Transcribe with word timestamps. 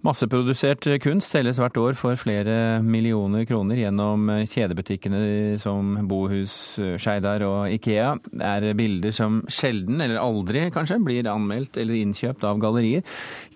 Masseprodusert 0.00 0.86
kunst 1.04 1.28
selges 1.28 1.58
hvert 1.60 1.76
år 1.76 1.96
for 1.98 2.16
flere 2.16 2.80
millioner 2.80 3.42
kroner 3.44 3.76
gjennom 3.82 4.30
kjedebutikkene 4.48 5.58
som 5.60 5.98
Bohus, 6.08 6.54
Skeidar 6.96 7.44
og 7.44 7.74
Ikea. 7.74 8.14
Det 8.32 8.46
er 8.48 8.78
bilder 8.78 9.12
som 9.12 9.42
sjelden, 9.44 10.00
eller 10.00 10.22
aldri 10.22 10.62
kanskje, 10.72 11.02
blir 11.04 11.28
anmeldt 11.28 11.76
eller 11.82 12.00
innkjøpt 12.00 12.48
av 12.48 12.62
gallerier. 12.62 13.04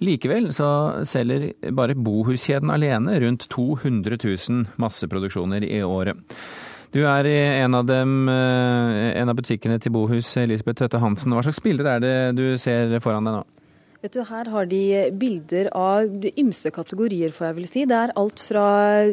Likevel 0.04 0.50
så 0.52 0.68
selger 1.08 1.48
bare 1.72 1.96
Bohuskjeden 1.96 2.74
alene 2.76 3.16
rundt 3.24 3.48
200 3.48 4.20
000 4.20 4.76
masseproduksjoner 4.84 5.64
i 5.64 5.80
året. 5.80 6.20
Du 6.92 7.00
er 7.08 7.26
i 7.26 7.38
en 7.64 7.74
av, 7.74 7.88
dem, 7.88 8.28
en 8.28 9.32
av 9.32 9.40
butikkene 9.40 9.80
til 9.80 9.96
Bohus, 9.96 10.36
Elisabeth 10.44 10.84
Tøtte 10.84 11.00
Hansen. 11.00 11.32
Hva 11.32 11.42
slags 11.48 11.64
bilder 11.64 11.94
er 11.96 12.04
det 12.04 12.16
du 12.36 12.46
ser 12.60 12.92
foran 13.00 13.24
deg 13.24 13.40
nå? 13.40 13.46
Vet 14.04 14.12
du, 14.12 14.20
Her 14.28 14.50
har 14.52 14.66
de 14.68 14.78
bilder 15.16 15.70
av 15.72 16.26
ymse 16.36 16.68
kategorier, 16.76 17.30
får 17.32 17.46
jeg 17.46 17.56
vel 17.56 17.68
si. 17.70 17.84
Det 17.88 17.96
er 17.96 18.12
alt 18.20 18.42
fra 18.44 18.64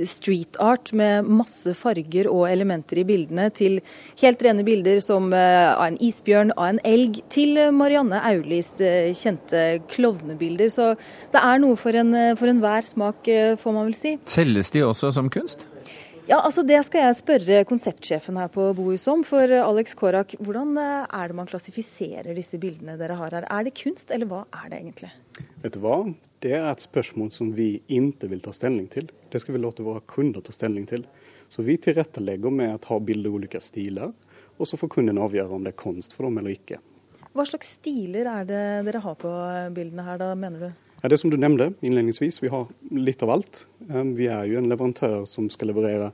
street 0.04 0.60
art 0.60 0.92
med 0.92 1.30
masse 1.32 1.72
farger 1.80 2.28
og 2.28 2.44
elementer 2.50 3.00
i 3.00 3.08
bildene, 3.08 3.48
til 3.56 3.80
helt 4.20 4.44
rene 4.44 4.68
bilder 4.68 5.00
som 5.00 5.32
av 5.32 5.86
en 5.86 5.96
isbjørn, 5.96 6.52
av 6.58 6.74
en 6.74 6.84
elg, 6.84 7.24
til 7.32 7.56
Marianne 7.72 8.20
Aulis 8.34 8.74
kjente 9.16 9.80
klovnebilder. 9.96 10.68
Så 10.76 10.92
det 11.32 11.40
er 11.40 11.64
noe 11.64 11.80
for 11.80 11.96
enhver 11.96 12.52
en 12.52 12.92
smak, 12.92 13.32
får 13.64 13.78
man 13.78 13.94
vel 13.94 13.96
si. 13.96 14.18
Selges 14.28 14.76
de 14.76 14.84
også 14.92 15.16
som 15.16 15.32
kunst? 15.32 15.71
Ja, 16.30 16.38
altså 16.46 16.62
Det 16.62 16.78
skal 16.86 17.02
jeg 17.02 17.18
spørre 17.18 17.62
konseptsjefen 17.66 18.38
her 18.38 18.50
på 18.54 18.68
Bohus 18.78 19.08
om. 19.10 19.24
For 19.26 19.50
Alex 19.58 19.96
Korak, 19.98 20.36
hvordan 20.40 20.76
er 20.78 21.32
det 21.32 21.38
man 21.38 21.50
klassifiserer 21.50 22.36
disse 22.38 22.60
bildene 22.62 22.94
dere 23.00 23.18
har 23.18 23.34
her? 23.34 23.48
Er 23.50 23.66
det 23.66 23.74
kunst, 23.80 24.14
eller 24.14 24.30
hva 24.30 24.44
er 24.62 24.70
det 24.70 24.82
egentlig? 24.84 25.10
Vet 25.64 25.74
du 25.74 25.80
hva? 25.82 25.98
Det 26.46 26.54
er 26.58 26.68
et 26.70 26.84
spørsmål 26.84 27.32
som 27.34 27.50
vi 27.58 27.72
ikke 27.90 28.30
vil 28.30 28.44
ta 28.46 28.54
stilling 28.54 28.86
til. 28.94 29.10
Det 29.34 29.42
skal 29.42 29.58
vi 29.58 29.64
låte 29.64 29.86
våre 29.86 30.04
kunder 30.06 30.46
ta 30.46 30.54
stilling 30.54 30.86
til. 30.90 31.08
Så 31.50 31.66
vi 31.66 31.80
tilrettelegger 31.82 32.54
med 32.54 32.78
å 32.78 32.94
ha 32.94 33.02
bilder 33.02 33.34
ulike 33.34 33.60
stiler, 33.60 34.14
og 34.58 34.70
så 34.70 34.78
får 34.78 34.94
kunden 34.94 35.20
avgjøre 35.20 35.58
om 35.58 35.66
det 35.66 35.74
er 35.74 35.82
kunst 35.82 36.14
for 36.14 36.30
dem 36.30 36.38
eller 36.38 36.54
ikke. 36.54 36.78
Hva 37.34 37.48
slags 37.50 37.74
stiler 37.80 38.30
er 38.30 38.48
det 38.48 38.64
dere 38.86 39.02
har 39.04 39.18
på 39.20 39.34
bildene 39.74 40.06
her, 40.06 40.22
da, 40.22 40.32
mener 40.38 40.68
du? 40.70 40.91
Ja, 41.02 41.10
det 41.10 41.18
som 41.18 41.30
du 41.30 41.38
nevnte 41.38 41.74
innledningsvis, 41.82 42.44
vi 42.44 42.48
har 42.48 42.68
litt 42.92 43.24
av 43.24 43.32
alt. 43.34 43.64
Vi 44.16 44.28
er 44.30 44.46
jo 44.46 44.60
en 44.60 44.70
leverandør 44.70 45.24
som 45.26 45.48
skal 45.50 45.72
leverere 45.72 46.12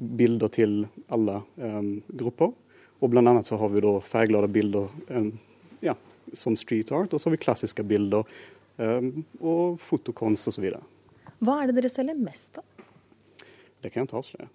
bilder 0.00 0.48
til 0.48 0.78
alle 1.12 1.42
um, 1.60 1.90
grupper. 2.08 2.54
Og 3.00 3.12
bl.a. 3.12 3.34
så 3.44 3.58
har 3.60 3.68
vi 3.74 3.82
da 3.84 3.92
fargeglade 4.00 4.48
bilder 4.48 4.88
um, 5.12 5.28
ja, 5.84 5.92
som 6.32 6.56
street 6.56 6.92
art, 6.92 7.12
og 7.12 7.20
så 7.20 7.28
har 7.28 7.36
vi 7.36 7.42
klassiske 7.44 7.84
bilder 7.84 8.24
um, 8.80 9.12
og 9.40 9.76
fotokunst 9.84 10.48
osv. 10.48 10.70
Hva 11.44 11.60
er 11.60 11.68
det 11.68 11.76
dere 11.82 11.92
selger 11.92 12.16
mest 12.16 12.62
av? 12.62 12.86
Det 13.80 13.92
kan 13.92 14.02
jeg 14.02 14.08
ikke 14.08 14.20
avsløre. 14.24 14.50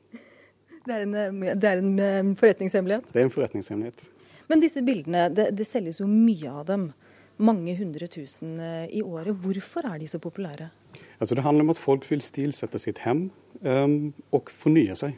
Det 0.86 0.98
er, 0.98 1.06
en, 1.06 1.46
det 1.62 1.70
er 1.70 1.86
en 2.22 2.36
forretningshemmelighet? 2.38 3.06
Det 3.14 3.22
er 3.22 3.30
en 3.30 3.34
forretningshemmelighet. 3.34 4.10
Men 4.50 4.62
disse 4.62 4.82
bildene, 4.86 5.28
det, 5.34 5.52
det 5.58 5.66
selges 5.66 6.02
jo 6.02 6.10
mye 6.10 6.50
av 6.50 6.66
dem 6.70 6.92
mange 7.38 7.76
hundre 7.80 8.08
tusen 8.12 8.60
i 8.90 9.02
året. 9.04 9.36
Hvorfor 9.44 9.88
er 9.90 10.00
de 10.00 10.08
så 10.08 10.20
populære? 10.24 10.70
Altså 11.20 11.36
det 11.36 11.44
handler 11.44 11.66
om 11.66 11.74
at 11.74 11.82
folk 11.82 12.08
vil 12.10 12.24
stilsette 12.24 12.80
sitt 12.82 13.02
hjem 13.06 13.30
um, 13.64 14.14
og 14.36 14.52
fornye 14.52 14.96
seg. 15.00 15.16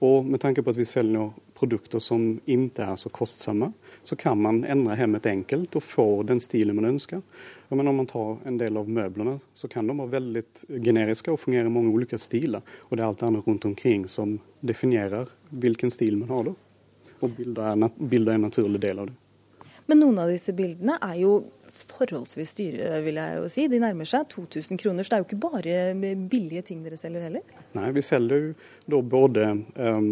Og 0.00 0.24
med 0.24 0.40
tanke 0.40 0.62
på 0.64 0.72
at 0.72 0.78
vi 0.80 0.86
selger 0.88 1.28
produkter 1.56 2.00
som 2.00 2.38
ikke 2.48 2.86
er 2.86 2.96
så 2.96 3.10
kostsomme, 3.12 3.68
så 4.04 4.16
kan 4.16 4.40
man 4.40 4.62
endre 4.64 4.96
hjemmet 4.96 5.28
enkelt 5.28 5.76
og 5.76 5.84
få 5.84 6.06
den 6.28 6.40
stilen 6.40 6.78
man 6.78 6.88
ønsker. 6.94 7.20
Men 7.68 7.90
om 7.90 8.00
man 8.00 8.08
tar 8.08 8.38
en 8.48 8.56
del 8.58 8.80
av 8.80 8.88
møblene, 8.88 9.36
så 9.54 9.68
kan 9.68 9.86
de 9.86 9.98
være 9.98 10.14
veldig 10.16 10.44
generiske 10.86 11.34
og 11.34 11.42
fungere 11.42 11.68
i 11.68 11.74
mange 11.74 11.92
ulike 11.92 12.18
stiler. 12.18 12.64
Og 12.88 12.96
det 12.96 13.04
er 13.04 13.10
alt 13.10 13.20
det 13.20 13.28
andre 13.28 13.44
rundt 13.44 13.68
omkring 13.68 14.08
som 14.08 14.38
definerer 14.64 15.28
hvilken 15.52 15.92
stil 15.92 16.16
man 16.22 16.32
har. 16.32 16.48
Da. 16.48 16.56
Og 17.20 17.36
er, 17.36 17.90
bilder 18.00 18.32
er 18.32 18.40
en 18.40 18.48
naturlig 18.48 18.80
del 18.80 19.04
av 19.04 19.12
det. 19.12 19.19
Men 19.90 20.04
noen 20.04 20.20
av 20.22 20.30
disse 20.30 20.54
bildene 20.54 21.00
er 21.02 21.16
jo 21.18 21.40
forholdsvis 21.90 22.52
dyre, 22.58 23.00
vil 23.02 23.18
jeg 23.18 23.38
jo 23.38 23.48
si. 23.50 23.64
De 23.70 23.80
nærmer 23.82 24.08
seg 24.08 24.28
2000 24.30 24.78
kroner, 24.80 25.06
så 25.06 25.12
det 25.12 25.16
er 25.16 25.22
jo 25.22 25.28
ikke 25.28 25.40
bare 25.42 26.18
billige 26.30 26.62
ting 26.68 26.84
dere 26.84 26.98
selger 27.00 27.24
heller? 27.26 27.56
Nei, 27.74 27.88
vi 27.96 28.04
selger 28.04 28.44
jo 28.44 28.52
da 28.94 29.00
både 29.16 29.46
um, 29.74 30.10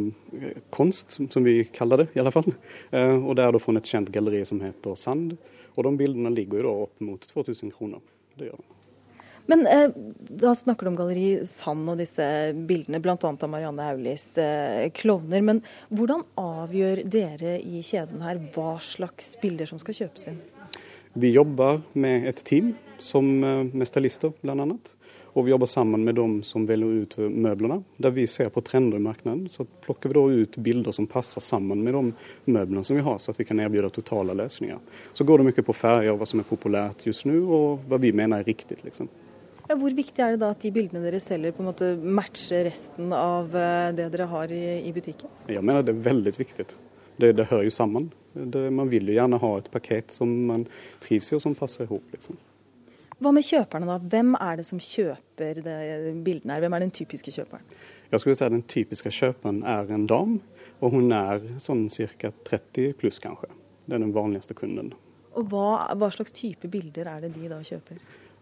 kunst, 0.75 1.19
som 1.21 1.47
vi 1.47 1.61
kaller 1.75 2.05
det 2.05 2.09
i 2.17 2.22
alle 2.22 2.34
fall, 2.34 2.49
uh, 2.94 3.17
og 3.19 3.37
det 3.38 3.44
er 3.44 3.55
da 3.55 3.62
fra 3.62 3.77
et 3.78 3.93
kjent 3.93 4.11
galleri 4.15 4.43
som 4.49 4.62
heter 4.65 4.99
Sand. 4.99 5.37
Og 5.77 5.87
de 5.87 5.94
bildene 6.00 6.34
ligger 6.34 6.62
jo 6.62 6.67
da 6.67 6.88
opp 6.88 7.06
mot 7.06 7.31
2000 7.37 7.71
kroner. 7.77 8.03
Det 8.38 8.50
gjør 8.50 8.59
de. 8.59 8.78
Men 9.49 9.67
eh, 9.67 9.91
da 10.29 10.55
snakker 10.55 10.85
du 10.85 10.91
om 10.91 10.97
Galleri 10.99 11.47
Sand 11.49 11.89
og 11.89 12.03
disse 12.03 12.25
bildene, 12.69 13.01
bl.a. 13.01 13.17
av 13.17 13.49
Marianne 13.49 13.87
Aulis 13.95 14.27
eh, 14.43 14.91
klovner. 14.93 15.41
Men 15.41 15.63
hvordan 15.89 16.27
avgjør 16.37 17.01
dere 17.09 17.55
i 17.65 17.81
kjeden 17.81 18.21
her 18.27 18.43
hva 18.53 18.75
slags 18.85 19.39
bilder 19.41 19.71
som 19.71 19.81
skal 19.81 19.97
kjøpes 20.03 20.29
inn? 20.29 20.43
Vi 21.17 21.33
jobber 21.33 21.81
med 21.97 22.29
et 22.29 22.43
team 22.45 22.75
som 23.01 23.31
eh, 23.41 23.63
med 23.73 23.89
stylister 23.89 24.35
bl.a. 24.43 24.67
Og 25.33 25.47
vi 25.47 25.55
jobber 25.55 25.71
sammen 25.71 26.05
med 26.05 26.19
dem 26.19 26.35
som 26.45 26.67
velger 26.69 27.07
ut 27.07 27.17
møblene. 27.33 27.79
Der 27.97 28.13
vi 28.13 28.27
ser 28.29 28.51
på 28.53 28.61
trender 28.67 29.01
i 29.01 29.05
markedet, 29.07 29.53
så 29.55 29.65
plukker 29.85 30.13
vi 30.13 30.19
da 30.19 30.43
ut 30.43 30.59
bilder 30.67 30.93
som 30.93 31.07
passer 31.09 31.41
sammen 31.45 31.81
med 31.87 31.97
de 31.97 32.53
møblene 32.53 32.85
som 32.85 32.99
vi 32.99 33.07
har, 33.07 33.17
så 33.23 33.33
at 33.33 33.41
vi 33.41 33.47
kan 33.49 33.61
tilby 33.65 33.81
totale 33.95 34.37
løsninger. 34.37 34.81
Så 35.17 35.25
går 35.25 35.41
det 35.41 35.49
mye 35.49 35.65
på 35.65 35.77
farger, 35.77 36.19
hva 36.19 36.29
som 36.29 36.45
er 36.45 36.49
populært 36.49 37.07
just 37.09 37.25
nå, 37.29 37.39
og 37.45 37.89
hva 37.89 38.01
vi 38.03 38.13
mener 38.13 38.43
er 38.43 38.51
riktig. 38.51 38.81
liksom. 38.85 39.09
Ja, 39.69 39.77
hvor 39.77 39.93
viktig 39.93 40.23
er 40.25 40.33
det 40.33 40.41
da 40.41 40.49
at 40.55 40.62
de 40.65 40.71
bildene 40.73 41.03
dere 41.05 41.19
selger 41.21 41.53
på 41.53 41.61
en 41.61 41.69
måte 41.69 41.91
matcher 42.01 42.65
resten 42.71 43.11
av 43.12 43.53
eh, 43.53 43.91
det 43.97 44.06
dere 44.15 44.29
har 44.31 44.53
i, 44.55 44.62
i 44.89 44.93
butikken? 44.97 45.29
Jeg 45.53 45.61
mener 45.61 45.84
det 45.84 45.93
er 45.93 46.05
veldig 46.06 46.33
viktig. 46.39 46.65
Det, 47.19 47.33
det 47.37 47.49
hører 47.51 47.67
jo 47.67 47.73
sammen. 47.75 48.06
Det, 48.33 48.62
man 48.73 48.89
vil 48.89 49.11
jo 49.11 49.17
gjerne 49.19 49.41
ha 49.43 49.51
et 49.59 49.69
pakket 49.73 50.15
som 50.15 50.31
man 50.49 50.65
trives 51.05 51.29
i 51.29 51.37
og 51.37 51.43
som 51.45 51.56
passer 51.59 51.84
i. 51.84 51.99
Liksom. 52.15 52.39
Hva 53.19 53.33
med 53.34 53.45
kjøperne 53.45 53.91
da? 53.91 53.97
Hvem 54.15 54.31
er 54.39 54.61
det 54.61 54.65
som 54.69 54.81
kjøper 54.81 55.61
det 55.67 55.77
bildene 56.25 56.55
her? 56.55 56.62
Hvem 56.65 56.77
er 56.79 56.85
den 56.87 56.95
typiske 56.95 57.35
kjøperen? 57.35 57.67
Jeg 58.09 58.23
skulle 58.23 58.39
si 58.39 58.47
at 58.47 58.55
Den 58.55 58.65
typiske 58.71 59.12
kjøperen 59.12 59.59
er 59.69 59.91
en 59.93 60.06
dam, 60.09 60.39
og 60.81 60.95
hun 60.95 61.12
er 61.12 61.43
sånn 61.61 61.89
ca. 61.93 62.31
30 62.49 62.95
pluss 63.03 63.21
kanskje. 63.21 63.50
Det 63.85 63.99
er 63.99 64.05
den 64.06 64.15
vanligste 64.17 64.56
kunden. 64.56 64.95
Og 65.37 65.53
hva, 65.53 65.91
hva 65.99 66.09
slags 66.15 66.33
type 66.33 66.71
bilder 66.73 67.11
er 67.11 67.27
det 67.27 67.35
de 67.35 67.50
da 67.50 67.61
kjøper? 67.61 68.00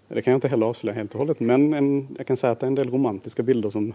Det 0.08 0.22
kan 0.22 0.32
jeg 0.36 0.42
ikke 0.42 0.52
heller 0.52 0.70
avsløre 0.70 0.94
helt 1.00 1.14
og 1.16 1.24
holdet, 1.24 1.40
men 1.42 1.70
en, 1.74 1.88
jeg 2.14 2.28
kan 2.28 2.38
si 2.38 2.46
at 2.46 2.60
det 2.60 2.68
er 2.68 2.72
en 2.74 2.78
del 2.78 2.92
romantiske 2.92 3.42
bilder 3.46 3.72
som, 3.74 3.88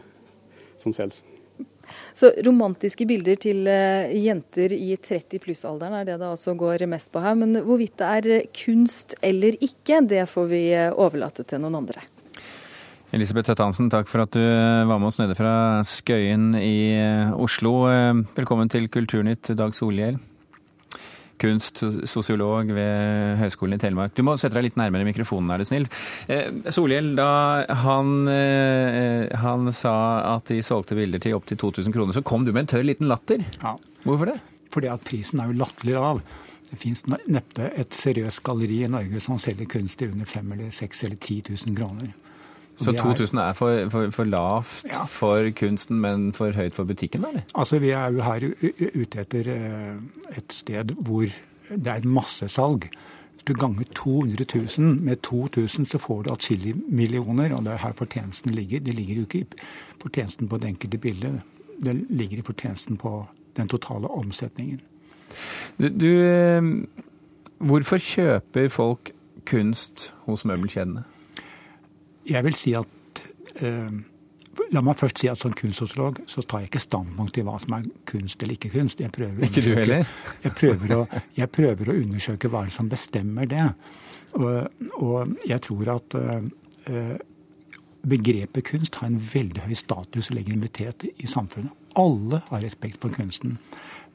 som 0.79 0.95
selges. 0.95 1.21
Så 2.15 2.31
romantiske 2.45 3.05
bilder 3.07 3.39
til 3.39 3.67
uh, 3.67 4.11
jenter 4.11 4.73
i 4.75 4.95
30 4.95 5.41
pluss-alderen 5.43 5.95
er 5.99 6.07
det 6.07 6.17
det 6.21 6.27
altså 6.27 6.55
går 6.57 6.85
mest 6.91 7.11
på 7.11 7.23
her. 7.23 7.35
Men 7.39 7.61
hvorvidt 7.67 7.97
det 7.99 8.09
er 8.17 8.49
kunst 8.55 9.15
eller 9.23 9.55
ikke, 9.59 10.01
det 10.07 10.25
får 10.31 10.49
vi 10.51 10.63
eh, 10.75 10.89
overlate 10.91 11.47
til 11.47 11.63
noen 11.63 11.81
andre. 11.83 12.03
Elisabeth 13.11 13.49
Tøttansen, 13.49 13.89
takk 13.91 14.07
for 14.07 14.23
at 14.23 14.31
du 14.35 14.39
eh, 14.39 14.87
var 14.87 14.99
med 14.99 15.11
oss 15.11 15.19
nede 15.19 15.35
fra 15.35 15.53
Skøyen 15.87 16.53
i 16.59 16.95
Oslo. 17.35 17.75
Velkommen 18.39 18.71
til 18.71 18.87
Kulturnytt, 18.91 19.51
Dag 19.59 19.75
Solhjell 19.75 20.19
kunstsosiolog 21.41 22.71
ved 22.75 23.39
Høgskolen 23.41 23.77
i 23.77 23.81
Telemark. 23.81 24.13
Du 24.17 24.23
må 24.27 24.37
sette 24.39 24.57
deg 24.57 24.69
litt 24.69 24.79
nærmere 24.79 25.07
mikrofonen, 25.07 25.51
er 25.53 25.61
du 25.61 25.67
snill. 25.67 25.87
Eh, 26.31 26.47
Solhjell, 26.73 27.13
da 27.17 27.31
han, 27.83 28.13
eh, 28.31 29.27
han, 29.41 29.71
sa 29.75 29.95
at 30.35 30.51
de 30.51 30.61
solgte 30.65 30.97
bilder 30.97 31.21
til 31.23 31.37
opptil 31.37 31.59
2000 31.61 31.95
kroner, 31.95 32.15
så 32.15 32.25
kom 32.25 32.45
du 32.45 32.53
med 32.53 32.65
en 32.65 32.71
tørr 32.75 32.87
liten 32.87 33.09
latter. 33.11 33.43
Ja. 33.61 33.75
Hvorfor 34.05 34.33
det? 34.33 34.39
Fordi 34.71 34.89
at 34.91 35.03
prisen 35.05 35.41
er 35.41 35.51
jo 35.51 35.59
latterlig 35.59 35.97
lav. 35.97 36.21
Det 36.71 36.79
fins 36.79 37.03
neppe 37.09 37.67
et 37.75 37.91
seriøst 37.99 38.43
galleri 38.47 38.85
i 38.85 38.91
Norge 38.91 39.19
som 39.23 39.39
selger 39.41 39.67
kunst 39.69 39.99
til 39.99 40.13
under 40.13 40.25
5000 40.25 40.53
eller 40.55 40.71
6000 40.71 41.07
eller 41.09 41.19
10 41.19 41.41
000 41.67 41.77
kroner. 41.77 42.13
Så 42.75 42.91
2000 42.97 43.37
er 43.39 43.53
for, 43.53 43.89
for, 43.89 44.09
for 44.09 44.23
lavt 44.23 44.83
ja. 44.87 45.03
for 45.05 45.49
kunsten, 45.55 45.99
men 46.01 46.33
for 46.33 46.55
høyt 46.55 46.75
for 46.75 46.83
butikken, 46.83 47.25
eller? 47.27 47.41
Altså, 47.55 47.79
Vi 47.79 47.89
er 47.89 48.11
jo 48.11 48.21
her 48.21 48.47
ute 48.95 49.21
etter 49.21 49.49
eh, 49.53 49.95
et 50.37 50.53
sted 50.53 50.95
hvor 50.97 51.27
det 51.69 51.87
er 51.87 52.07
massesalg. 52.07 52.87
Hvis 53.33 53.43
du 53.47 53.53
ganger 53.53 53.83
200 53.95 54.45
000 54.77 54.97
med 55.01 55.21
2000, 55.21 55.85
så 55.85 55.97
får 55.97 56.23
du 56.23 56.31
atskillige 56.33 56.75
millioner. 56.87 57.55
Og 57.55 57.63
det 57.65 57.73
er 57.73 57.77
her 57.77 57.93
fortjenesten 57.93 58.51
ligger. 58.51 58.79
Det 58.79 58.95
ligger 58.95 59.15
jo 59.15 59.21
ikke 59.21 59.39
i 59.39 59.47
fortjenesten 60.01 60.49
på 60.49 60.57
det 60.57 60.67
enkelte 60.67 60.97
bildet. 60.97 61.41
Det 61.83 61.95
ligger 62.09 62.37
i 62.37 62.41
fortjenesten 62.41 62.97
på 62.97 63.25
den 63.57 63.67
totale 63.67 64.07
omsetningen. 64.07 64.81
Du, 65.79 65.87
du, 65.87 66.07
eh, 66.21 66.61
hvorfor 67.57 67.97
kjøper 67.97 68.67
folk 68.69 69.11
kunst 69.45 70.13
hos 70.25 70.45
møbelkjedene? 70.45 71.03
Jeg 72.29 72.45
vil 72.45 72.57
si 72.57 72.73
at 72.77 73.21
eh, 73.61 73.99
La 74.71 74.81
meg 74.83 74.97
først 74.99 75.21
si 75.21 75.29
at 75.31 75.39
som 75.39 75.53
kunstsosiolog 75.55 76.17
så 76.29 76.43
tar 76.43 76.63
jeg 76.63 76.69
ikke 76.71 76.81
standpunkt 76.83 77.33
til 77.37 77.45
hva 77.47 77.55
som 77.61 77.77
er 77.77 77.85
kunst 78.07 78.41
eller 78.43 78.57
ikke 78.57 78.71
kunst. 78.73 78.99
Jeg 78.99 79.11
prøver, 79.15 79.45
ikke 79.47 79.63
du 79.63 79.71
heller? 79.77 80.09
Jeg 80.45 80.53
prøver, 80.57 80.93
å, 80.95 81.21
jeg 81.37 81.51
prøver 81.55 81.91
å 81.91 81.95
undersøke 81.95 82.51
hva 82.51 82.65
som 82.73 82.89
bestemmer 82.91 83.47
det. 83.49 83.63
Og, 84.35 84.83
og 84.99 85.33
jeg 85.47 85.63
tror 85.63 85.93
at 85.95 86.17
eh, 86.19 87.15
begrepet 88.07 88.67
kunst 88.67 88.99
har 88.99 89.11
en 89.11 89.21
veldig 89.21 89.65
høy 89.67 89.75
status 89.77 90.31
og 90.31 90.37
legitimitet 90.39 91.07
i 91.11 91.29
samfunnet. 91.29 91.71
Alle 91.99 92.41
har 92.49 92.63
respekt 92.63 93.01
for 93.03 93.13
kunsten. 93.13 93.57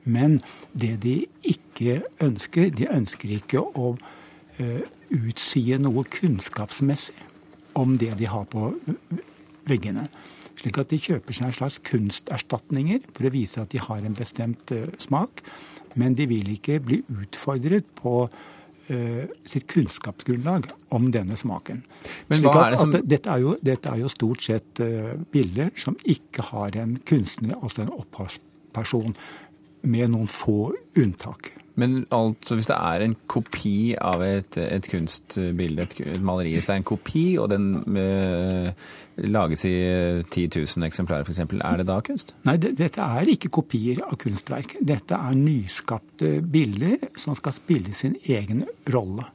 Men 0.04 0.38
det 0.72 0.96
de 1.02 1.16
ikke 1.48 2.00
ønsker, 2.22 2.70
de 2.76 2.88
ønsker 2.92 3.32
ikke 3.40 3.60
å 3.60 3.94
uh, 3.96 4.82
utsie 5.10 5.78
noe 5.82 6.06
kunnskapsmessig 6.14 7.18
om 7.76 7.96
det 8.00 8.14
de 8.18 8.28
har 8.30 8.48
på 8.50 8.70
veggene. 9.68 10.08
Slik 10.56 10.78
at 10.80 10.92
de 10.92 10.98
kjøper 11.02 11.36
seg 11.36 11.50
en 11.50 11.56
slags 11.58 11.78
kunsterstatninger 11.84 13.02
for 13.12 13.28
å 13.28 13.32
vise 13.34 13.62
at 13.62 13.72
de 13.74 13.80
har 13.82 14.04
en 14.04 14.16
bestemt 14.16 14.72
uh, 14.72 14.86
smak. 15.02 15.42
Men 15.96 16.16
de 16.16 16.28
vil 16.28 16.48
ikke 16.56 16.78
bli 16.84 17.00
utfordret 17.12 17.88
på 17.98 18.14
uh, 18.26 19.24
sitt 19.48 19.66
kunnskapsgrunnlag 19.72 20.70
om 20.96 21.10
denne 21.12 21.36
smaken. 21.36 21.82
Men 22.32 22.46
hva 22.46 22.54
er 22.64 22.76
det 22.76 22.80
som... 22.80 22.94
At, 22.96 23.08
dette, 23.12 23.34
er 23.34 23.44
jo, 23.44 23.56
dette, 23.60 23.92
er 23.92 24.04
jo, 24.04 24.12
stort 24.12 24.46
sett 24.46 24.84
uh, 24.84 25.12
bilder 25.32 25.74
som 25.80 25.98
ikke 26.08 26.48
har 26.52 26.80
en 26.80 26.96
kunstner, 27.08 27.56
altså 27.60 27.84
en 27.84 27.92
opphavsperson, 27.96 29.16
med 29.86 30.10
noen 30.16 30.30
få 30.32 30.72
unntak. 30.98 31.52
Men 31.76 32.06
altså, 32.14 32.56
hvis 32.56 32.70
det 32.70 32.76
er 32.76 33.02
en 33.04 33.14
kopi 33.28 33.94
av 34.00 34.22
et, 34.24 34.56
et 34.56 34.86
kunstbilde, 34.88 35.84
et, 35.84 35.98
et, 36.06 36.22
maleri, 36.24 36.54
det 36.56 36.70
er 36.72 36.78
en 36.80 36.86
kopi, 36.88 37.24
og 37.36 37.50
den 37.52 37.66
øh, 38.00 38.70
lages 39.28 39.64
i 39.68 39.74
10 40.24 40.46
000 40.56 40.86
eksemplarer 40.88 41.28
f.eks., 41.28 41.42
er 41.44 41.80
det 41.82 41.86
da 41.90 41.98
kunst? 42.04 42.32
Nei, 42.48 42.56
det, 42.62 42.72
dette 42.80 43.04
er 43.04 43.28
ikke 43.28 43.52
kopier 43.58 44.00
av 44.06 44.16
kunstverk. 44.22 44.78
Dette 44.80 45.18
er 45.20 45.36
nyskapte 45.36 46.38
bilder 46.40 47.10
som 47.20 47.36
skal 47.36 47.56
spille 47.56 47.92
sin 47.96 48.16
egen 48.24 48.64
rolle. 48.94 49.26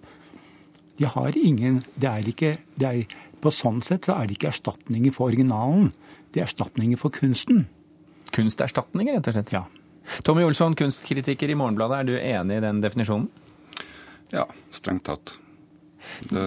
De 0.98 1.06
har 1.10 1.38
ingen 1.38 1.84
det 1.94 2.10
er 2.10 2.32
ikke, 2.34 2.56
det 2.78 2.88
er, 2.90 3.20
På 3.42 3.50
sånn 3.54 3.80
sett 3.82 4.06
så 4.06 4.18
er 4.18 4.30
det 4.30 4.36
ikke 4.38 4.52
erstatninger 4.52 5.14
for 5.14 5.32
originalen. 5.32 5.88
Det 6.34 6.42
er 6.42 6.50
erstatninger 6.50 6.98
for 7.02 7.14
kunsten. 7.14 7.64
Kunsterstatninger, 8.34 9.18
rett 9.18 9.30
og 9.30 9.38
slett? 9.38 9.54
Ja. 9.54 9.64
Tommy 10.25 10.44
Olsson, 10.44 10.75
kunstkritiker 10.75 11.50
i 11.50 11.58
Morgenbladet, 11.58 12.00
er 12.00 12.10
du 12.10 12.18
enig 12.18 12.60
i 12.60 12.66
den 12.66 12.81
definisjonen? 12.84 13.30
Ja, 14.31 14.46
strengt 14.72 15.08
tatt. 15.08 15.34
Det, 16.30 16.44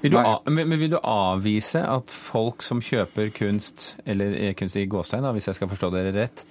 vil, 0.00 0.12
du 0.12 0.50
men 0.50 0.78
vil 0.78 0.92
du 0.92 0.98
avvise 1.00 1.80
at 1.88 2.12
folk 2.12 2.62
som 2.64 2.82
kjøper 2.84 3.30
kunst, 3.34 3.94
eller 4.04 4.36
eh, 4.36 4.54
kunst 4.58 4.76
i 4.76 4.86
gåstein, 4.90 5.26
hvis 5.36 5.48
jeg 5.50 5.58
skal 5.58 5.70
forstå 5.70 5.90
dere 5.94 6.14
rett, 6.16 6.44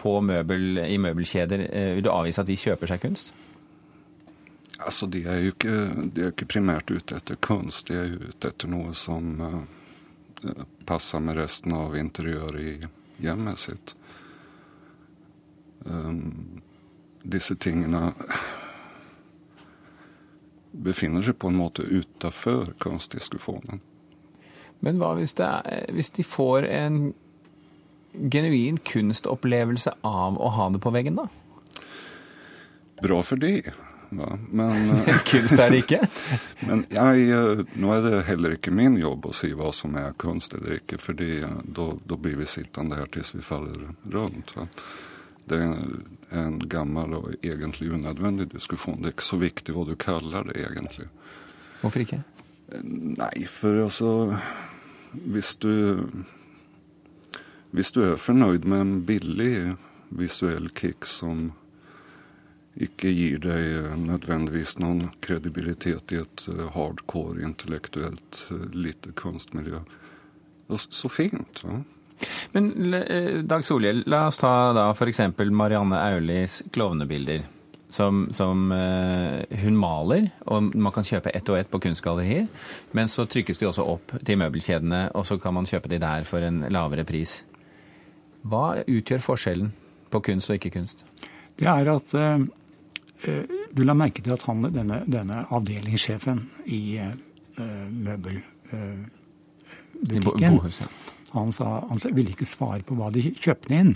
på 0.00 0.14
møbel, 0.24 0.80
i 0.86 0.96
møbelkjeder, 0.98 1.66
eh, 1.68 1.92
vil 1.98 2.06
du 2.06 2.12
avvise 2.12 2.44
at 2.44 2.48
de 2.48 2.58
kjøper 2.58 2.92
seg 2.92 3.02
kunst? 3.02 3.32
Altså, 4.80 5.06
De 5.06 5.24
er 5.28 5.42
jo 5.44 5.52
ikke, 5.52 5.76
er 6.22 6.30
ikke 6.30 6.48
primært 6.54 6.90
ute 6.90 7.18
etter 7.18 7.36
kunst, 7.42 7.90
de 7.90 7.98
er 8.00 8.08
jo 8.14 8.30
ute 8.30 8.48
etter 8.48 8.70
noe 8.72 8.94
som 8.96 9.42
uh, 9.44 10.62
passer 10.88 11.20
med 11.20 11.36
resten 11.36 11.74
av 11.76 11.98
interiøret 12.00 12.62
i 12.62 13.26
hjemmet 13.26 13.60
sitt. 13.60 13.94
Um, 15.84 16.62
disse 17.22 17.54
tingene 17.60 18.12
befinner 20.72 21.24
seg 21.24 21.38
på 21.38 21.50
en 21.50 21.58
måte 21.58 21.82
utafor 21.82 22.74
kunstdiskusjonen. 22.82 23.82
Men 24.80 25.00
hva 25.00 25.12
hvis, 25.18 25.34
er, 25.44 25.84
hvis, 25.92 26.12
de 26.16 26.24
får 26.24 26.66
en 26.70 27.02
genuin 28.32 28.80
kunstopplevelse 28.86 29.92
av 30.06 30.38
å 30.40 30.48
ha 30.56 30.70
det 30.72 30.80
på 30.82 30.92
veggen, 30.94 31.20
da? 31.20 31.28
Bra 33.00 33.20
for 33.24 33.40
de. 33.40 33.60
Ja, 34.10 34.30
men, 34.50 34.96
kunst 35.30 35.60
er 35.60 35.70
det 35.70 35.84
ikke? 35.84 36.00
men 36.68 36.82
jeg, 36.90 37.28
eh, 37.30 37.60
nå 37.78 37.92
er 37.94 38.02
det 38.06 38.24
heller 38.30 38.56
ikke 38.56 38.72
min 38.74 38.96
jobb 38.98 39.28
å 39.30 39.36
si 39.36 39.52
hva 39.54 39.70
som 39.76 39.94
er 40.00 40.16
kunst 40.18 40.56
eller 40.56 40.80
ikke, 40.80 40.98
for 41.02 41.20
eh, 41.22 41.46
da 41.76 42.16
blir 42.16 42.40
vi 42.40 42.48
sittende 42.50 42.98
her 42.98 43.12
til 43.12 43.28
vi 43.36 43.44
faller 43.46 43.86
rundt. 44.10 44.56
Va? 44.56 44.66
Det 45.50 45.58
er 45.60 46.44
en 46.44 46.58
gammel 46.70 47.16
og 47.18 47.30
egentlig 47.42 47.90
unødvendig 47.90 48.50
diskusjon. 48.52 49.00
Det 49.00 49.10
er 49.10 49.16
ikke 49.16 49.30
så 49.30 49.40
viktig 49.40 49.74
hva 49.74 49.86
du 49.88 49.96
kaller 49.98 50.46
det, 50.46 50.60
egentlig. 50.62 51.08
Hvorfor 51.80 52.04
ikke? 52.04 52.20
Nei, 52.84 53.46
for 53.50 53.82
altså 53.82 54.10
Hvis 55.10 55.56
du 55.56 56.06
Hvis 57.74 57.90
du 57.92 58.02
er 58.04 58.16
fornøyd 58.16 58.66
med 58.66 58.80
en 58.80 59.00
billig 59.06 59.76
visuell 60.10 60.68
kick 60.74 61.06
som 61.06 61.52
ikke 62.80 63.10
gir 63.14 63.38
deg 63.42 63.94
nødvendigvis 63.98 64.76
noen 64.82 65.10
kredibilitet 65.22 66.14
i 66.14 66.18
et 66.22 66.44
eh, 66.50 66.66
hardcore, 66.74 67.42
intellektuelt 67.46 68.44
eh, 68.50 68.66
lite 68.74 69.12
kunstmiljø, 69.18 69.82
så 70.78 71.10
fint. 71.10 71.62
Va? 71.66 71.80
Men 72.52 72.94
eh, 72.94 73.42
Dag 73.42 73.64
Solhjell, 73.64 74.02
la 74.06 74.26
oss 74.26 74.36
ta 74.40 74.72
da 74.72 74.90
f.eks. 74.90 75.20
Marianne 75.50 75.98
Aulis 75.98 76.62
klovnebilder. 76.72 77.42
Som, 77.90 78.28
som 78.30 78.70
uh, 78.70 79.42
hun 79.64 79.74
maler, 79.74 80.28
og 80.46 80.76
man 80.78 80.92
kan 80.94 81.02
kjøpe 81.02 81.32
ett 81.34 81.48
og 81.50 81.56
ett 81.58 81.70
på 81.72 81.80
kunstgallerier. 81.82 82.46
Men 82.94 83.10
så 83.10 83.24
trykkes 83.26 83.58
de 83.58 83.66
også 83.66 83.82
opp 83.82 84.14
til 84.22 84.38
møbelkjedene, 84.38 85.08
og 85.18 85.26
så 85.26 85.40
kan 85.42 85.56
man 85.56 85.66
kjøpe 85.66 85.90
de 85.90 85.98
der 85.98 86.22
for 86.28 86.38
en 86.46 86.62
lavere 86.70 87.02
pris. 87.08 87.40
Hva 88.46 88.78
utgjør 88.86 89.18
forskjellen 89.24 89.72
på 90.06 90.22
kunst 90.22 90.52
og 90.52 90.60
ikke-kunst? 90.60 91.02
Det 91.58 91.66
er 91.66 91.90
at 91.90 92.14
uh, 92.14 92.46
Du 93.74 93.82
la 93.82 93.94
merke 93.98 94.22
til 94.22 94.38
at 94.38 94.46
han, 94.46 94.62
denne, 94.70 95.02
denne 95.10 95.42
avdelingssjefen 95.50 96.46
i 96.70 96.94
uh, 97.02 97.90
møbelbutikken 97.90 99.18
I 100.06 101.19
han, 101.32 101.52
sa, 101.54 101.80
han 101.88 102.00
ville 102.16 102.34
ikke 102.34 102.48
svare 102.48 102.84
på 102.86 102.96
hva 102.98 103.10
de 103.14 103.30
kjøpte 103.30 103.76
inn. 103.76 103.94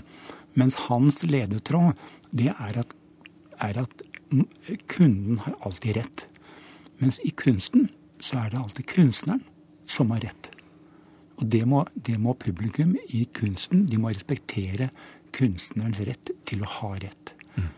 Mens 0.55 0.77
hans 0.87 1.23
ledetråd 1.27 1.97
det 2.35 2.51
er 2.53 2.79
at, 2.81 2.95
er 3.63 3.81
at 3.83 4.05
kunden 4.91 5.39
har 5.43 5.57
alltid 5.67 5.99
rett. 5.99 6.27
Mens 7.01 7.19
i 7.27 7.31
kunsten 7.35 7.89
så 8.23 8.45
er 8.45 8.53
det 8.53 8.61
alltid 8.61 8.87
kunstneren 8.89 9.43
som 9.91 10.13
har 10.15 10.23
rett. 10.25 10.51
Og 11.35 11.49
det 11.51 11.65
må, 11.67 11.83
det 11.95 12.15
må 12.21 12.33
publikum 12.39 12.95
i 13.11 13.25
kunsten 13.35 13.83
de 13.89 13.99
må 13.99 14.13
respektere 14.13 14.89
kunstnerens 15.35 15.99
rett 16.07 16.31
til 16.47 16.63
å 16.63 16.71
ha 16.77 16.93
rett. 17.03 17.33
Mm. 17.57 17.69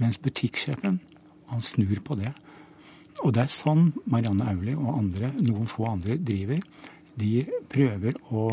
Mens 0.00 0.18
butikksjefen, 0.22 1.00
han 1.52 1.62
snur 1.62 2.00
på 2.04 2.16
det. 2.18 2.32
Og 3.24 3.34
det 3.36 3.44
er 3.44 3.52
sånn 3.52 3.90
Marianne 4.08 4.48
Aulie 4.50 4.76
og 4.76 4.96
andre, 4.96 5.30
noen 5.44 5.68
få 5.68 5.86
andre 5.90 6.16
driver. 6.20 6.60
De 7.16 7.44
prøver 7.72 8.16
å 8.32 8.48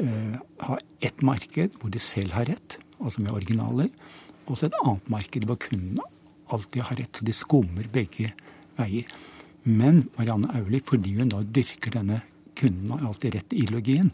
Eh, 0.00 0.34
ha 0.66 0.78
ett 1.00 1.22
marked 1.22 1.76
hvor 1.78 1.92
de 1.94 2.00
selv 2.02 2.34
har 2.34 2.48
rett, 2.50 2.78
altså 2.98 3.22
med 3.22 3.34
originaler, 3.34 3.90
og 4.48 4.58
så 4.58 4.66
et 4.66 4.80
annet 4.82 5.10
marked 5.12 5.46
hvor 5.46 5.58
kundene 5.62 6.02
alltid 6.52 6.82
har 6.88 6.98
rett. 6.98 7.14
Så 7.14 7.26
de 7.26 7.34
skummer 7.36 7.86
begge 7.92 8.32
veier. 8.78 9.06
Men 9.64 10.02
Marianne 10.18 10.50
Auli, 10.58 10.82
fordi 10.84 11.14
hun 11.16 11.30
da 11.32 11.40
dyrker 11.46 11.94
denne 11.94 12.20
kunden 12.58 12.90
har 12.92 13.06
alltid 13.08 13.38
rett-ideologien, 13.38 14.10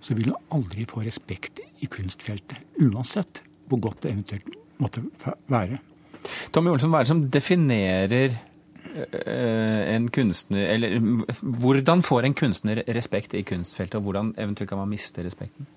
så 0.00 0.14
vil 0.14 0.30
hun 0.30 0.54
aldri 0.54 0.86
få 0.88 1.02
respekt 1.04 1.60
i 1.82 1.90
kunstfeltet. 1.90 2.62
Uansett 2.80 3.42
hvor 3.68 3.82
godt 3.84 4.04
det 4.04 4.14
eventuelt 4.14 4.54
måtte 4.80 5.02
være. 5.50 5.80
Tommy 6.54 6.70
Olsen, 6.72 6.92
hva 6.92 7.02
er 7.02 7.06
det 7.06 7.12
som 7.12 7.24
definerer 7.32 8.38
en 9.24 10.08
kunstner 10.10 10.72
Eller 10.74 10.98
hvordan 11.40 12.02
får 12.02 12.26
en 12.26 12.34
kunstner 12.34 12.82
respekt 12.86 13.34
i 13.34 13.42
kunstfeltet, 13.46 13.98
og 14.00 14.08
hvordan 14.08 14.32
eventuelt 14.36 14.70
kan 14.70 14.80
man 14.80 14.90
miste 14.90 15.24
respekten? 15.24 15.68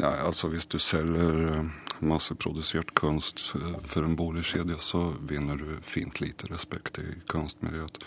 Nei, 0.00 0.12
altså 0.24 0.48
Hvis 0.48 0.66
du 0.66 0.78
selger 0.80 1.40
eh, 1.50 1.64
masseprodusert 2.00 2.94
kunst 2.98 3.50
eh, 3.58 3.74
for 3.84 4.06
en 4.06 4.16
boligkjede, 4.16 4.78
så 4.80 5.10
vinner 5.28 5.60
du 5.60 5.80
fint 5.84 6.20
lite 6.20 6.48
respekt 6.48 6.98
i 7.02 7.08
kunstmiljøet. 7.28 8.00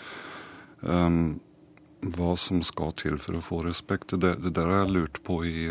Um, 0.80 1.38
hva 2.02 2.34
som 2.38 2.60
skal 2.66 2.92
til 2.98 3.16
for 3.22 3.38
å 3.38 3.44
få 3.44 3.60
respekt, 3.66 4.16
det, 4.20 4.34
det 4.42 4.52
der 4.58 4.68
har 4.68 4.84
jeg 4.84 4.96
lurt 4.98 5.22
på 5.26 5.38
i 5.46 5.68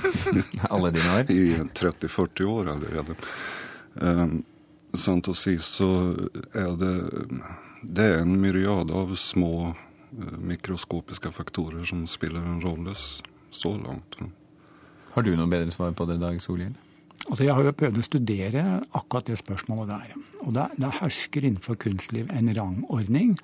Alle 0.74 0.90
dine 0.94 1.14
år? 1.20 1.30
I 1.38 1.46
30-40 1.70 2.50
år 2.50 2.74
allerede. 2.74 3.16
Um, 3.94 4.42
sant 5.00 5.28
å 5.28 5.34
si 5.38 5.56
så 5.62 5.88
er 6.54 6.74
det 6.80 6.94
det 7.84 8.04
er 8.04 8.22
en 8.22 8.38
myriade 8.40 8.94
av 8.96 9.12
små 9.18 9.74
eh, 9.74 10.38
mikroskopiske 10.40 11.32
faktorer 11.34 11.84
som 11.84 12.06
spiller 12.08 12.40
en 12.40 12.62
rolle 12.62 12.94
så 13.50 13.74
langt. 13.76 14.16
Har 15.12 15.22
du 15.22 15.34
noe 15.36 15.50
bedre 15.50 15.70
svar 15.74 15.92
på 15.92 16.06
det, 16.08 16.16
Dag 16.22 16.40
Solhjell? 16.42 16.72
Altså, 17.24 17.44
jeg 17.46 17.54
har 17.56 17.64
jo 17.64 17.74
prøvd 17.76 18.00
å 18.00 18.04
studere 18.04 18.62
akkurat 18.96 19.28
det 19.28 19.38
spørsmålet 19.40 19.92
der. 19.92 20.16
Og 20.44 20.56
det, 20.56 20.66
det 20.80 20.90
hersker 20.98 21.46
innenfor 21.46 21.78
kunstliv 21.80 22.32
en 22.32 22.50
rangordning 22.56 23.34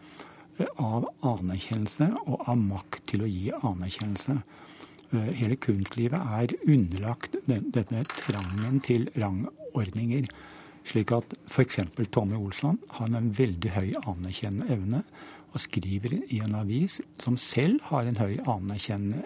eh, 0.59 0.71
av 0.77 1.09
anerkjennelse 1.21 2.11
og 2.25 2.49
av 2.49 2.59
makt 2.61 3.07
til 3.13 3.25
å 3.25 3.31
gi 3.31 3.49
anerkjennelse. 3.61 4.39
Eh, 5.11 5.31
hele 5.37 5.61
kunstlivet 5.61 6.33
er 6.41 6.57
underlagt 6.65 7.37
denne 7.47 8.07
trangen 8.17 8.81
til 8.85 9.09
rangordninger. 9.21 10.33
Slik 10.89 11.13
at 11.13 11.35
f.eks. 11.47 11.81
Tommy 12.11 12.39
Olsson 12.39 12.79
har 12.97 13.13
en 13.13 13.31
veldig 13.37 13.75
høy 13.77 13.93
anerkjennende 14.07 14.73
evne. 14.73 15.05
og 15.51 15.59
skriver 15.59 16.13
i 16.31 16.37
en 16.45 16.55
avis 16.55 17.01
som 17.19 17.35
selv 17.35 17.81
har 17.89 18.07
en 18.07 18.21
høy 18.21 18.37
anerkjennende 18.47 19.25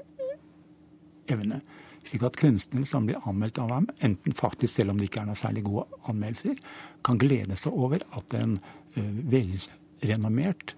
evne. 1.29 1.59
Slik 2.05 2.25
at 2.25 2.39
kunstnere 2.41 2.89
som 2.89 3.05
blir 3.09 3.21
anmeldt 3.29 3.61
av 3.61 3.73
ham, 3.73 3.89
enten 4.05 4.37
faktisk 4.37 4.73
selv 4.73 4.95
om 4.95 5.01
det 5.01 5.11
ikke 5.11 5.23
er 5.23 5.29
noe 5.31 5.41
særlig 5.41 5.65
gode 5.67 5.85
anmeldelser, 6.09 6.57
kan 7.05 7.21
glede 7.21 7.57
seg 7.61 7.77
over 7.77 8.05
at 8.17 8.37
en 8.39 8.57
uh, 8.97 9.21
velrenommert 9.33 10.75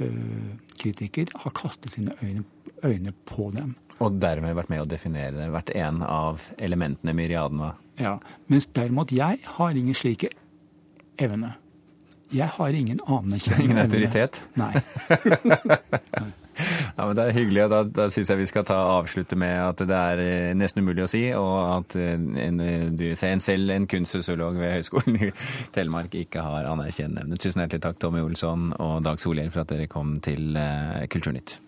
uh, 0.00 0.50
kritiker 0.78 1.30
har 1.44 1.56
kastet 1.58 1.94
sine 1.96 2.14
øyne, 2.22 2.44
øyne, 2.82 3.14
på 3.26 3.50
dem. 3.54 3.74
Og 4.02 4.18
dermed 4.22 4.58
vært 4.58 4.70
med 4.72 4.84
å 4.84 4.90
definere 4.90 5.50
hvert 5.54 5.74
en 5.78 6.02
av 6.06 6.46
elementene 6.58 7.14
myriaden 7.14 7.62
var? 7.62 7.81
Ja, 8.00 8.18
mens 8.48 8.66
derimot 8.72 9.12
jeg 9.12 9.38
har 9.56 9.76
ingen 9.76 9.94
slike 9.94 10.32
evne. 11.20 11.54
Jeg 12.32 12.48
har 12.48 12.68
ingen 12.72 13.00
anerkjennende 13.04 13.64
Ingen 13.64 13.78
autoritet? 13.82 14.38
Nei. 14.56 14.72
ja, 16.96 17.06
men 17.06 17.16
Det 17.16 17.24
er 17.26 17.34
hyggelig, 17.36 17.64
og 17.66 17.70
da, 17.74 17.80
da 17.84 18.06
syns 18.12 18.30
jeg 18.32 18.40
vi 18.40 18.46
skal 18.48 18.64
ta 18.68 18.78
avslutte 18.94 19.36
med 19.36 19.52
at 19.60 19.82
det 19.88 19.98
er 19.98 20.22
eh, 20.22 20.54
nesten 20.56 20.80
umulig 20.80 21.04
å 21.04 21.10
si, 21.12 21.26
og 21.36 21.58
at 21.66 21.96
eh, 22.00 22.14
en, 22.46 22.62
du, 22.96 23.04
en 23.12 23.44
selv, 23.44 23.74
en 23.74 23.88
kunstsosiolog 23.90 24.56
ved 24.62 24.78
Høgskolen 24.78 25.18
i 25.28 25.32
Telemark, 25.76 26.16
ikke 26.22 26.44
har 26.46 26.70
anerkjennende 26.70 27.26
evne. 27.26 27.40
Tusen 27.42 27.64
hjertelig 27.64 27.84
takk, 27.84 28.00
Tommy 28.00 28.24
Olsson 28.24 28.72
og 28.78 29.02
Dag 29.04 29.20
Solhjell, 29.20 29.52
for 29.52 29.66
at 29.66 29.74
dere 29.74 29.90
kom 29.92 30.16
til 30.24 30.56
Kulturnytt. 31.12 31.58